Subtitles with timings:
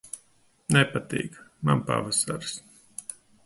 [0.77, 1.37] Nepatīk
[1.69, 2.59] man pavasaris.